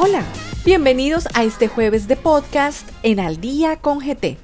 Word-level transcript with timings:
Hola, 0.00 0.22
bienvenidos 0.64 1.26
a 1.34 1.42
este 1.42 1.66
jueves 1.66 2.06
de 2.06 2.14
podcast 2.14 2.88
en 3.02 3.18
Al 3.18 3.40
Día 3.40 3.78
con 3.80 3.98
GT. 3.98 4.36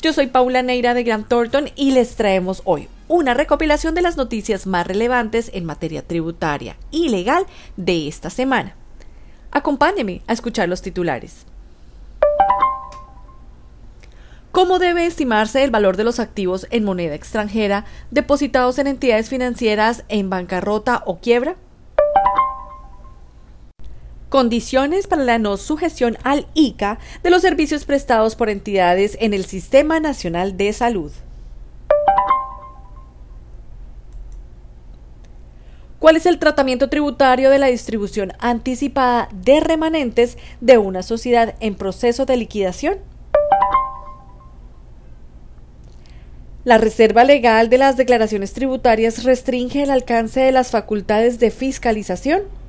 Yo 0.00 0.14
soy 0.14 0.28
Paula 0.28 0.62
Neira 0.62 0.94
de 0.94 1.02
Grant 1.02 1.28
Thornton 1.28 1.68
y 1.76 1.90
les 1.90 2.16
traemos 2.16 2.62
hoy 2.64 2.88
una 3.06 3.34
recopilación 3.34 3.94
de 3.94 4.00
las 4.00 4.16
noticias 4.16 4.66
más 4.66 4.86
relevantes 4.86 5.50
en 5.52 5.66
materia 5.66 6.00
tributaria 6.00 6.78
y 6.90 7.10
legal 7.10 7.44
de 7.76 8.08
esta 8.08 8.30
semana. 8.30 8.76
Acompáñeme 9.50 10.22
a 10.26 10.32
escuchar 10.32 10.70
los 10.70 10.80
titulares. 10.80 11.44
¿Cómo 14.52 14.78
debe 14.78 15.04
estimarse 15.04 15.64
el 15.64 15.70
valor 15.70 15.98
de 15.98 16.04
los 16.04 16.18
activos 16.18 16.66
en 16.70 16.82
moneda 16.82 17.14
extranjera 17.14 17.84
depositados 18.10 18.78
en 18.78 18.86
entidades 18.86 19.28
financieras 19.28 20.04
en 20.08 20.30
bancarrota 20.30 21.02
o 21.04 21.18
quiebra? 21.18 21.56
Condiciones 24.34 25.06
para 25.06 25.22
la 25.22 25.38
no 25.38 25.56
sujeción 25.56 26.18
al 26.24 26.48
ICA 26.54 26.98
de 27.22 27.30
los 27.30 27.40
servicios 27.40 27.84
prestados 27.84 28.34
por 28.34 28.50
entidades 28.50 29.16
en 29.20 29.32
el 29.32 29.44
Sistema 29.44 30.00
Nacional 30.00 30.56
de 30.56 30.72
Salud. 30.72 31.12
¿Cuál 36.00 36.16
es 36.16 36.26
el 36.26 36.40
tratamiento 36.40 36.90
tributario 36.90 37.48
de 37.48 37.60
la 37.60 37.68
distribución 37.68 38.32
anticipada 38.40 39.28
de 39.32 39.60
remanentes 39.60 40.36
de 40.60 40.78
una 40.78 41.04
sociedad 41.04 41.54
en 41.60 41.76
proceso 41.76 42.26
de 42.26 42.36
liquidación? 42.36 42.98
La 46.64 46.78
reserva 46.78 47.22
legal 47.22 47.70
de 47.70 47.78
las 47.78 47.96
declaraciones 47.96 48.52
tributarias 48.52 49.22
restringe 49.22 49.84
el 49.84 49.92
alcance 49.92 50.40
de 50.40 50.50
las 50.50 50.72
facultades 50.72 51.38
de 51.38 51.52
fiscalización. 51.52 52.63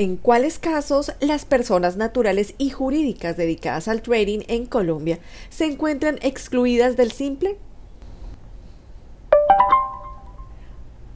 ¿En 0.00 0.16
cuáles 0.16 0.58
casos 0.58 1.12
las 1.20 1.44
personas 1.44 1.98
naturales 1.98 2.54
y 2.56 2.70
jurídicas 2.70 3.36
dedicadas 3.36 3.86
al 3.86 4.00
trading 4.00 4.40
en 4.48 4.64
Colombia 4.64 5.18
se 5.50 5.66
encuentran 5.66 6.18
excluidas 6.22 6.96
del 6.96 7.12
simple? 7.12 7.58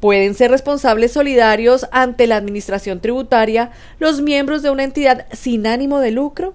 ¿Pueden 0.01 0.35
ser 0.35 0.51
responsables 0.51 1.13
solidarios 1.13 1.87
ante 1.93 2.27
la 2.27 2.37
Administración 2.37 3.01
Tributaria 3.01 3.71
los 4.01 4.21
miembros 4.21 4.61
de 4.61 4.69
una 4.69 4.85
entidad 4.85 5.29
sin 5.33 5.67
ánimo 5.67 6.01
de 6.01 6.11
lucro? 6.11 6.53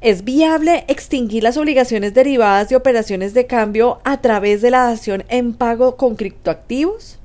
¿Es 0.00 0.24
viable 0.24 0.84
extinguir 0.88 1.44
las 1.44 1.56
obligaciones 1.56 2.14
derivadas 2.14 2.68
de 2.68 2.74
operaciones 2.74 3.32
de 3.32 3.46
cambio 3.46 4.00
a 4.02 4.20
través 4.20 4.60
de 4.60 4.72
la 4.72 4.88
dación 4.88 5.22
en 5.28 5.52
pago 5.52 5.96
con 5.96 6.16
criptoactivos? 6.16 7.19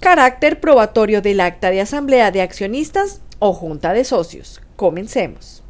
Carácter 0.00 0.60
probatorio 0.60 1.20
del 1.20 1.40
acta 1.40 1.68
de 1.68 1.82
asamblea 1.82 2.30
de 2.30 2.40
accionistas 2.40 3.20
o 3.38 3.52
junta 3.52 3.92
de 3.92 4.04
socios. 4.04 4.62
Comencemos. 4.74 5.62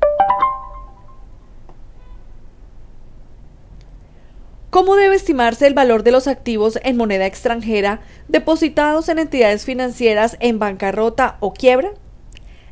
¿Cómo 4.71 4.95
debe 4.95 5.17
estimarse 5.17 5.67
el 5.67 5.75
valor 5.75 6.05
de 6.05 6.13
los 6.13 6.29
activos 6.29 6.79
en 6.85 6.97
moneda 6.97 7.27
extranjera 7.27 8.03
depositados 8.29 9.09
en 9.09 9.19
entidades 9.19 9.65
financieras 9.65 10.37
en 10.39 10.61
bancarrota 10.61 11.37
o 11.41 11.53
quiebra? 11.53 11.91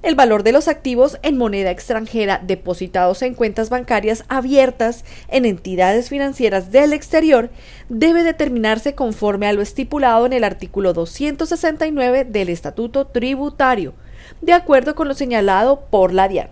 El 0.02 0.14
valor 0.14 0.42
de 0.42 0.52
los 0.52 0.68
activos 0.68 1.18
en 1.22 1.36
moneda 1.36 1.70
extranjera 1.70 2.40
depositados 2.44 3.22
en 3.22 3.34
cuentas 3.34 3.70
bancarias 3.70 4.24
abiertas 4.28 5.04
en 5.28 5.44
entidades 5.44 6.08
financieras 6.08 6.70
del 6.70 6.92
exterior 6.92 7.50
debe 7.88 8.22
determinarse 8.22 8.94
conforme 8.94 9.46
a 9.46 9.52
lo 9.52 9.62
estipulado 9.62 10.26
en 10.26 10.32
el 10.32 10.44
artículo 10.44 10.92
269 10.92 12.24
del 12.24 12.48
Estatuto 12.48 13.06
Tributario, 13.06 13.94
de 14.40 14.52
acuerdo 14.52 14.94
con 14.94 15.08
lo 15.08 15.14
señalado 15.14 15.86
por 15.90 16.12
la 16.12 16.28
DIAN. 16.28 16.48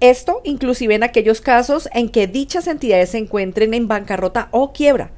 Esto 0.00 0.40
inclusive 0.44 0.94
en 0.94 1.02
aquellos 1.02 1.40
casos 1.40 1.88
en 1.92 2.08
que 2.08 2.28
dichas 2.28 2.68
entidades 2.68 3.10
se 3.10 3.18
encuentren 3.18 3.74
en 3.74 3.88
bancarrota 3.88 4.48
o 4.52 4.72
quiebra, 4.72 5.10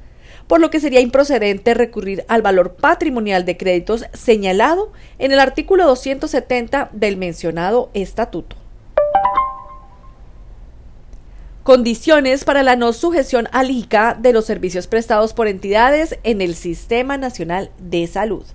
por 0.47 0.59
lo 0.59 0.69
que 0.69 0.79
sería 0.79 0.99
improcedente 0.99 1.73
recurrir 1.73 2.25
al 2.27 2.41
valor 2.41 2.75
patrimonial 2.75 3.45
de 3.45 3.57
créditos 3.57 4.05
señalado 4.13 4.91
en 5.19 5.31
el 5.31 5.39
artículo 5.39 5.85
270 5.85 6.89
del 6.93 7.17
mencionado 7.17 7.89
estatuto. 7.93 8.55
Condiciones 11.63 12.43
para 12.43 12.63
la 12.63 12.75
no 12.75 12.91
sujeción 12.91 13.47
al 13.51 13.69
ICA 13.69 14.17
de 14.19 14.33
los 14.33 14.45
servicios 14.45 14.87
prestados 14.87 15.33
por 15.33 15.47
entidades 15.47 16.17
en 16.23 16.41
el 16.41 16.55
Sistema 16.55 17.17
Nacional 17.17 17.69
de 17.77 18.07
Salud. 18.07 18.45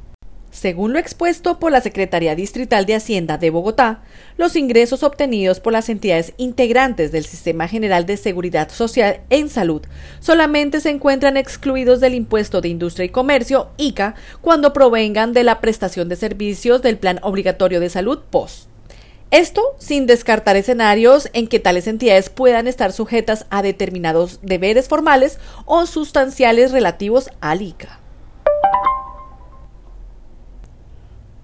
Según 0.56 0.94
lo 0.94 0.98
expuesto 0.98 1.58
por 1.58 1.70
la 1.70 1.82
Secretaría 1.82 2.34
Distrital 2.34 2.86
de 2.86 2.94
Hacienda 2.94 3.36
de 3.36 3.50
Bogotá, 3.50 4.00
los 4.38 4.56
ingresos 4.56 5.02
obtenidos 5.02 5.60
por 5.60 5.74
las 5.74 5.90
entidades 5.90 6.32
integrantes 6.38 7.12
del 7.12 7.26
Sistema 7.26 7.68
General 7.68 8.06
de 8.06 8.16
Seguridad 8.16 8.70
Social 8.70 9.20
en 9.28 9.50
Salud 9.50 9.82
solamente 10.18 10.80
se 10.80 10.88
encuentran 10.88 11.36
excluidos 11.36 12.00
del 12.00 12.14
impuesto 12.14 12.62
de 12.62 12.70
industria 12.70 13.04
y 13.04 13.10
comercio, 13.10 13.68
ICA, 13.76 14.14
cuando 14.40 14.72
provengan 14.72 15.34
de 15.34 15.44
la 15.44 15.60
prestación 15.60 16.08
de 16.08 16.16
servicios 16.16 16.80
del 16.80 16.96
Plan 16.96 17.20
Obligatorio 17.20 17.78
de 17.78 17.90
Salud 17.90 18.20
POS. 18.30 18.68
Esto 19.30 19.60
sin 19.78 20.06
descartar 20.06 20.56
escenarios 20.56 21.28
en 21.34 21.48
que 21.48 21.60
tales 21.60 21.86
entidades 21.86 22.30
puedan 22.30 22.66
estar 22.66 22.94
sujetas 22.94 23.44
a 23.50 23.60
determinados 23.60 24.40
deberes 24.40 24.88
formales 24.88 25.38
o 25.66 25.84
sustanciales 25.84 26.72
relativos 26.72 27.28
al 27.42 27.60
ICA. 27.60 28.05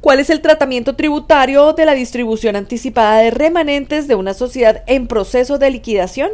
¿Cuál 0.03 0.19
es 0.19 0.31
el 0.31 0.41
tratamiento 0.41 0.97
tributario 0.97 1.75
de 1.75 1.85
la 1.85 1.95
distribución 1.95 2.57
anticipada 2.57 3.19
de 3.19 3.31
remanentes 3.31 4.09
de 4.09 4.17
una 4.17 4.35
sociedad 4.35 4.83
en 4.89 5.07
proceso 5.07 5.59
de 5.59 5.71
liquidación? 5.71 6.33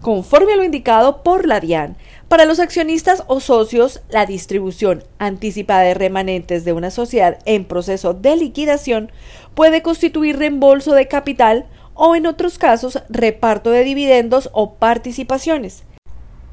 Conforme 0.00 0.54
a 0.54 0.56
lo 0.56 0.64
indicado 0.64 1.22
por 1.22 1.46
la 1.46 1.60
DIAN, 1.60 1.96
para 2.26 2.46
los 2.46 2.58
accionistas 2.58 3.22
o 3.28 3.38
socios, 3.38 4.00
la 4.10 4.26
distribución 4.26 5.04
anticipada 5.20 5.82
de 5.82 5.94
remanentes 5.94 6.64
de 6.64 6.72
una 6.72 6.90
sociedad 6.90 7.38
en 7.44 7.64
proceso 7.64 8.12
de 8.12 8.34
liquidación 8.34 9.12
puede 9.54 9.80
constituir 9.80 10.36
reembolso 10.36 10.94
de 10.94 11.06
capital 11.06 11.66
o, 11.94 12.16
en 12.16 12.26
otros 12.26 12.58
casos, 12.58 13.00
reparto 13.08 13.70
de 13.70 13.84
dividendos 13.84 14.50
o 14.52 14.74
participaciones, 14.74 15.84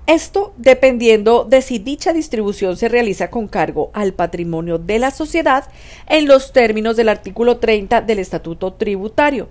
esto 0.07 0.53
dependiendo 0.57 1.45
de 1.45 1.61
si 1.61 1.79
dicha 1.79 2.13
distribución 2.13 2.77
se 2.77 2.89
realiza 2.89 3.29
con 3.29 3.47
cargo 3.47 3.89
al 3.93 4.13
patrimonio 4.13 4.77
de 4.77 4.99
la 4.99 5.11
sociedad 5.11 5.65
en 6.07 6.27
los 6.27 6.53
términos 6.53 6.95
del 6.95 7.09
artículo 7.09 7.57
30 7.57 8.01
del 8.01 8.19
Estatuto 8.19 8.73
Tributario, 8.73 9.49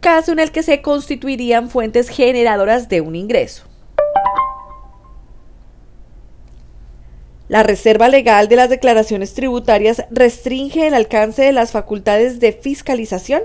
caso 0.00 0.32
en 0.32 0.40
el 0.40 0.50
que 0.50 0.62
se 0.62 0.82
constituirían 0.82 1.70
fuentes 1.70 2.08
generadoras 2.08 2.88
de 2.88 3.00
un 3.00 3.14
ingreso. 3.14 3.64
La 7.48 7.62
reserva 7.62 8.08
legal 8.08 8.48
de 8.48 8.56
las 8.56 8.70
declaraciones 8.70 9.34
tributarias 9.34 10.04
restringe 10.10 10.86
el 10.86 10.94
alcance 10.94 11.42
de 11.42 11.52
las 11.52 11.70
facultades 11.70 12.40
de 12.40 12.52
fiscalización 12.52 13.42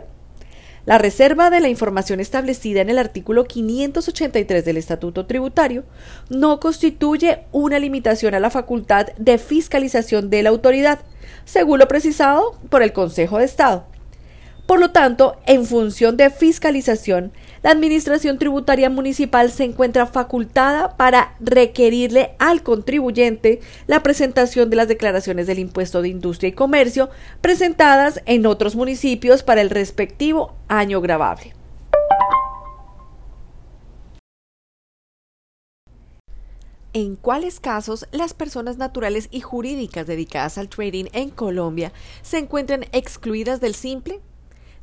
la 0.88 0.98
reserva 0.98 1.50
de 1.50 1.60
la 1.60 1.68
información 1.68 2.22
establecida 2.22 2.80
en 2.80 2.90
el 2.90 2.98
artículo 2.98 3.44
583 3.44 4.64
del 4.64 4.78
Estatuto 4.78 5.26
Tributario 5.26 5.84
no 6.30 6.62
constituye 6.62 7.44
una 7.52 7.78
limitación 7.78 8.34
a 8.34 8.40
la 8.40 8.50
facultad 8.50 9.08
de 9.18 9.38
fiscalización 9.38 10.30
de 10.30 10.44
la 10.44 10.50
autoridad, 10.50 11.00
según 11.44 11.80
lo 11.80 11.90
precisado 11.90 12.58
por 12.70 12.84
el 12.84 12.94
Consejo 12.94 13.38
de 13.38 13.44
Estado. 13.44 13.86
Por 14.68 14.82
lo 14.82 14.92
tanto, 14.92 15.38
en 15.46 15.66
función 15.66 16.18
de 16.18 16.30
fiscalización, 16.30 17.32
la 17.64 17.72
Administración 17.72 18.38
Tributaria 18.38 18.90
Municipal 18.90 19.50
se 19.50 19.64
encuentra 19.64 20.08
facultada 20.08 20.98
para 20.98 21.36
requerirle 21.40 22.36
al 22.38 22.64
contribuyente 22.64 23.62
la 23.88 24.04
presentación 24.04 24.70
de 24.70 24.76
las 24.76 24.90
declaraciones 24.90 25.48
del 25.48 25.60
impuesto 25.60 26.02
de 26.02 26.10
industria 26.10 26.50
y 26.50 26.52
comercio 26.52 27.10
presentadas 27.40 28.22
en 28.26 28.46
otros 28.46 28.76
municipios 28.76 29.42
para 29.42 29.62
el 29.62 29.70
respectivo 29.70 30.54
año 30.68 31.00
grabable. 31.02 31.54
en 36.94 37.16
cuáles 37.16 37.60
casos 37.60 38.08
las 38.12 38.34
personas 38.34 38.78
naturales 38.78 39.28
y 39.30 39.42
jurídicas 39.42 40.08
dedicadas 40.08 40.58
al 40.58 40.68
trading 40.68 41.06
en 41.14 41.30
Colombia 41.30 41.92
se 42.24 42.40
encuentran 42.40 42.86
excluidas 42.92 43.62
del 43.62 43.76
simple 43.76 44.20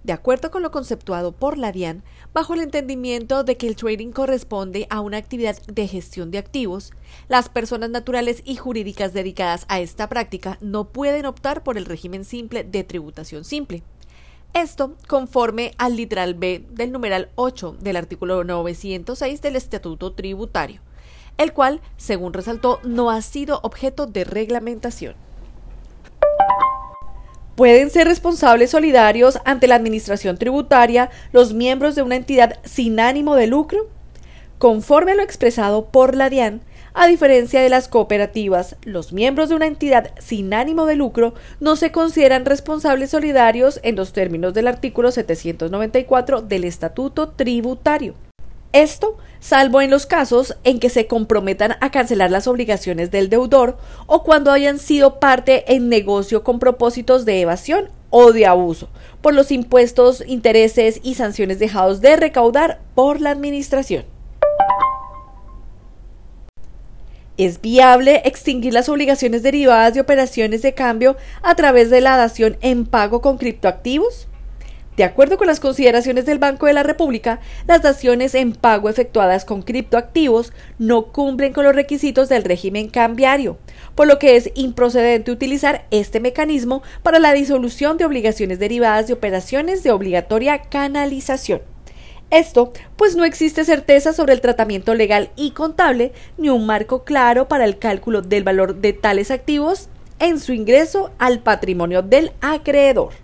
de 0.04 0.12
acuerdo 0.12 0.50
con 0.50 0.62
lo 0.62 0.70
conceptuado 0.70 1.32
por 1.32 1.58
la 1.58 1.72
DIAN, 1.72 2.04
bajo 2.34 2.54
el 2.54 2.60
entendimiento 2.60 3.42
de 3.42 3.56
que 3.56 3.66
el 3.66 3.74
trading 3.74 4.12
corresponde 4.12 4.86
a 4.90 5.00
una 5.00 5.16
actividad 5.16 5.56
de 5.66 5.88
gestión 5.88 6.30
de 6.30 6.38
activos, 6.38 6.92
las 7.28 7.48
personas 7.48 7.88
naturales 7.90 8.42
y 8.44 8.56
jurídicas 8.56 9.14
dedicadas 9.14 9.64
a 9.68 9.80
esta 9.80 10.08
práctica 10.08 10.58
no 10.60 10.84
pueden 10.90 11.24
optar 11.24 11.62
por 11.62 11.78
el 11.78 11.86
régimen 11.86 12.24
simple 12.24 12.64
de 12.64 12.84
tributación 12.84 13.44
simple. 13.44 13.82
Esto 14.52 14.94
conforme 15.08 15.72
al 15.78 15.96
literal 15.96 16.34
B 16.34 16.64
del 16.70 16.92
numeral 16.92 17.30
8 17.34 17.78
del 17.80 17.96
artículo 17.96 18.44
906 18.44 19.40
del 19.40 19.56
Estatuto 19.56 20.12
Tributario, 20.12 20.80
el 21.38 21.52
cual, 21.52 21.80
según 21.96 22.34
resaltó, 22.34 22.78
no 22.84 23.10
ha 23.10 23.20
sido 23.22 23.58
objeto 23.62 24.06
de 24.06 24.22
reglamentación. 24.22 25.23
Pueden 27.56 27.90
ser 27.90 28.08
responsables 28.08 28.70
solidarios 28.70 29.38
ante 29.44 29.68
la 29.68 29.76
Administración 29.76 30.38
Tributaria 30.38 31.10
los 31.30 31.54
miembros 31.54 31.94
de 31.94 32.02
una 32.02 32.16
entidad 32.16 32.58
sin 32.64 32.98
ánimo 32.98 33.36
de 33.36 33.46
lucro. 33.46 33.88
Conforme 34.58 35.12
a 35.12 35.14
lo 35.14 35.22
expresado 35.22 35.86
por 35.86 36.16
la 36.16 36.30
DIAN, 36.30 36.62
a 36.94 37.06
diferencia 37.06 37.60
de 37.60 37.68
las 37.68 37.86
cooperativas, 37.86 38.76
los 38.82 39.12
miembros 39.12 39.50
de 39.50 39.54
una 39.54 39.66
entidad 39.66 40.10
sin 40.18 40.52
ánimo 40.52 40.84
de 40.86 40.96
lucro 40.96 41.34
no 41.60 41.76
se 41.76 41.92
consideran 41.92 42.44
responsables 42.44 43.10
solidarios 43.10 43.78
en 43.84 43.94
los 43.94 44.12
términos 44.12 44.52
del 44.52 44.66
artículo 44.66 45.12
794 45.12 46.42
del 46.42 46.64
Estatuto 46.64 47.30
Tributario. 47.30 48.14
Esto 48.74 49.16
salvo 49.38 49.80
en 49.82 49.90
los 49.90 50.04
casos 50.04 50.56
en 50.64 50.80
que 50.80 50.90
se 50.90 51.06
comprometan 51.06 51.76
a 51.80 51.92
cancelar 51.92 52.32
las 52.32 52.48
obligaciones 52.48 53.12
del 53.12 53.28
deudor 53.28 53.78
o 54.06 54.24
cuando 54.24 54.50
hayan 54.50 54.80
sido 54.80 55.20
parte 55.20 55.72
en 55.72 55.88
negocio 55.88 56.42
con 56.42 56.58
propósitos 56.58 57.24
de 57.24 57.40
evasión 57.40 57.88
o 58.10 58.32
de 58.32 58.46
abuso 58.46 58.88
por 59.22 59.32
los 59.32 59.52
impuestos, 59.52 60.24
intereses 60.26 60.98
y 61.04 61.14
sanciones 61.14 61.60
dejados 61.60 62.00
de 62.00 62.16
recaudar 62.16 62.80
por 62.96 63.20
la 63.20 63.30
Administración. 63.30 64.06
¿Es 67.36 67.60
viable 67.60 68.22
extinguir 68.24 68.72
las 68.72 68.88
obligaciones 68.88 69.44
derivadas 69.44 69.94
de 69.94 70.00
operaciones 70.00 70.62
de 70.62 70.74
cambio 70.74 71.16
a 71.42 71.54
través 71.54 71.90
de 71.90 72.00
la 72.00 72.16
dación 72.16 72.56
en 72.60 72.86
pago 72.86 73.20
con 73.20 73.38
criptoactivos? 73.38 74.26
De 74.96 75.02
acuerdo 75.02 75.38
con 75.38 75.48
las 75.48 75.58
consideraciones 75.58 76.24
del 76.24 76.38
Banco 76.38 76.66
de 76.66 76.72
la 76.72 76.84
República, 76.84 77.40
las 77.66 77.82
daciones 77.82 78.34
en 78.36 78.52
pago 78.52 78.88
efectuadas 78.88 79.44
con 79.44 79.62
criptoactivos 79.62 80.52
no 80.78 81.06
cumplen 81.06 81.52
con 81.52 81.64
los 81.64 81.74
requisitos 81.74 82.28
del 82.28 82.44
régimen 82.44 82.88
cambiario, 82.88 83.58
por 83.96 84.06
lo 84.06 84.20
que 84.20 84.36
es 84.36 84.52
improcedente 84.54 85.32
utilizar 85.32 85.86
este 85.90 86.20
mecanismo 86.20 86.82
para 87.02 87.18
la 87.18 87.32
disolución 87.32 87.96
de 87.96 88.04
obligaciones 88.04 88.60
derivadas 88.60 89.08
de 89.08 89.14
operaciones 89.14 89.82
de 89.82 89.90
obligatoria 89.90 90.62
canalización. 90.62 91.62
Esto, 92.30 92.72
pues 92.96 93.16
no 93.16 93.24
existe 93.24 93.64
certeza 93.64 94.12
sobre 94.12 94.32
el 94.32 94.40
tratamiento 94.40 94.94
legal 94.94 95.30
y 95.34 95.50
contable 95.50 96.12
ni 96.38 96.50
un 96.50 96.66
marco 96.66 97.02
claro 97.02 97.48
para 97.48 97.64
el 97.64 97.78
cálculo 97.78 98.22
del 98.22 98.44
valor 98.44 98.76
de 98.76 98.92
tales 98.92 99.32
activos 99.32 99.88
en 100.20 100.38
su 100.38 100.52
ingreso 100.52 101.10
al 101.18 101.40
patrimonio 101.40 102.02
del 102.02 102.32
acreedor. 102.40 103.23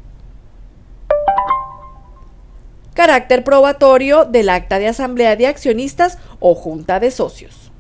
Carácter 2.95 3.45
probatorio 3.45 4.25
del 4.25 4.49
acta 4.49 4.79
de 4.79 4.89
asamblea 4.89 5.37
de 5.37 5.47
accionistas 5.47 6.19
o 6.41 6.55
junta 6.55 7.01
de 7.01 7.11
socios. 7.11 7.71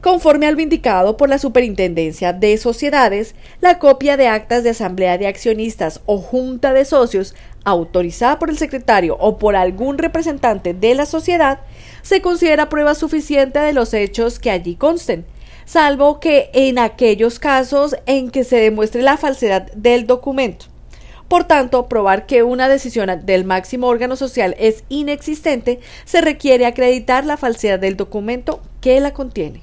Conforme 0.00 0.46
a 0.46 0.52
lo 0.52 0.60
indicado 0.60 1.16
por 1.16 1.28
la 1.28 1.38
Superintendencia 1.38 2.32
de 2.32 2.56
Sociedades, 2.56 3.34
la 3.60 3.80
copia 3.80 4.16
de 4.16 4.28
actas 4.28 4.62
de 4.62 4.70
asamblea 4.70 5.18
de 5.18 5.26
accionistas 5.26 6.00
o 6.06 6.18
junta 6.18 6.72
de 6.72 6.84
socios 6.84 7.34
autorizada 7.64 8.38
por 8.38 8.48
el 8.48 8.56
secretario 8.56 9.16
o 9.18 9.38
por 9.38 9.56
algún 9.56 9.98
representante 9.98 10.72
de 10.72 10.94
la 10.94 11.04
sociedad 11.04 11.60
se 12.02 12.22
considera 12.22 12.68
prueba 12.68 12.94
suficiente 12.94 13.58
de 13.58 13.72
los 13.72 13.92
hechos 13.92 14.38
que 14.38 14.52
allí 14.52 14.76
consten, 14.76 15.26
salvo 15.64 16.20
que 16.20 16.50
en 16.54 16.78
aquellos 16.78 17.40
casos 17.40 17.96
en 18.06 18.30
que 18.30 18.44
se 18.44 18.56
demuestre 18.56 19.02
la 19.02 19.16
falsedad 19.16 19.70
del 19.72 20.06
documento. 20.06 20.66
Por 21.28 21.44
tanto, 21.44 21.86
probar 21.88 22.26
que 22.26 22.42
una 22.42 22.68
decisión 22.68 23.08
del 23.24 23.44
máximo 23.44 23.86
órgano 23.86 24.16
social 24.16 24.56
es 24.58 24.82
inexistente, 24.88 25.78
se 26.04 26.22
requiere 26.22 26.66
acreditar 26.66 27.24
la 27.26 27.36
falsedad 27.36 27.78
del 27.78 27.96
documento 27.96 28.60
que 28.80 28.98
la 29.00 29.12
contiene. 29.12 29.62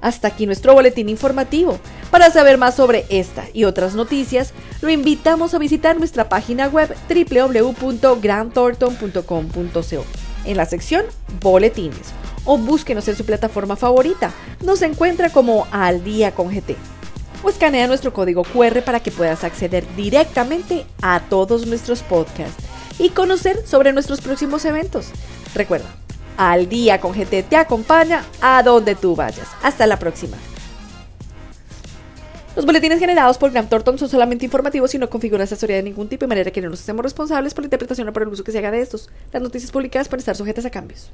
Hasta 0.00 0.26
aquí 0.28 0.46
nuestro 0.46 0.72
boletín 0.74 1.08
informativo. 1.08 1.78
Para 2.10 2.30
saber 2.30 2.58
más 2.58 2.74
sobre 2.74 3.06
esta 3.08 3.44
y 3.54 3.64
otras 3.64 3.94
noticias, 3.94 4.52
lo 4.82 4.90
invitamos 4.90 5.54
a 5.54 5.58
visitar 5.58 5.98
nuestra 5.98 6.28
página 6.28 6.68
web 6.68 6.94
www.grandthornton.com.co 7.08 10.04
en 10.44 10.58
la 10.58 10.66
sección 10.66 11.06
Boletines 11.40 12.12
o 12.44 12.58
búsquenos 12.58 13.08
en 13.08 13.16
su 13.16 13.24
plataforma 13.24 13.76
favorita. 13.76 14.30
Nos 14.62 14.82
encuentra 14.82 15.30
como 15.30 15.66
Al 15.70 16.04
Día 16.04 16.34
con 16.34 16.50
GT. 16.50 16.76
O 17.44 17.50
escanea 17.50 17.86
nuestro 17.86 18.14
código 18.14 18.42
QR 18.42 18.80
para 18.82 19.00
que 19.00 19.10
puedas 19.10 19.44
acceder 19.44 19.84
directamente 19.96 20.86
a 21.02 21.20
todos 21.20 21.66
nuestros 21.66 22.02
podcasts 22.02 22.64
y 22.98 23.10
conocer 23.10 23.66
sobre 23.66 23.92
nuestros 23.92 24.22
próximos 24.22 24.64
eventos. 24.64 25.08
Recuerda, 25.54 25.94
al 26.38 26.70
día 26.70 27.02
con 27.02 27.12
GT 27.12 27.42
te 27.42 27.56
acompaña 27.56 28.24
a 28.40 28.62
donde 28.62 28.94
tú 28.94 29.14
vayas. 29.14 29.46
Hasta 29.62 29.86
la 29.86 29.98
próxima. 29.98 30.38
Los 32.56 32.64
boletines 32.64 32.98
generados 32.98 33.36
por 33.36 33.50
Graham 33.50 33.68
Thornton 33.68 33.98
son 33.98 34.08
solamente 34.08 34.46
informativos 34.46 34.94
y 34.94 34.98
no 34.98 35.10
configuran 35.10 35.44
asesoría 35.44 35.76
de 35.76 35.82
ningún 35.82 36.08
tipo 36.08 36.22
de 36.24 36.28
manera 36.28 36.50
que 36.50 36.62
no 36.62 36.70
nos 36.70 36.80
hacemos 36.80 37.02
responsables 37.02 37.52
por 37.52 37.64
la 37.64 37.66
interpretación 37.66 38.08
o 38.08 38.12
por 38.14 38.22
el 38.22 38.28
uso 38.28 38.42
que 38.42 38.52
se 38.52 38.58
haga 38.58 38.70
de 38.70 38.80
estos. 38.80 39.10
Las 39.32 39.42
noticias 39.42 39.70
publicadas 39.70 40.08
pueden 40.08 40.20
estar 40.20 40.34
sujetas 40.36 40.64
a 40.64 40.70
cambios. 40.70 41.10